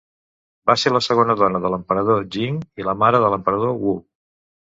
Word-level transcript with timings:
Va 0.69 0.75
ser 0.83 0.91
la 0.93 1.01
segona 1.07 1.35
dona 1.41 1.61
de 1.65 1.71
l'Emperador 1.73 2.25
Jing 2.37 2.57
i 2.83 2.87
la 2.89 2.97
mare 3.03 3.21
de 3.27 3.31
l'Emperador 3.37 3.79
Wu. 3.85 3.95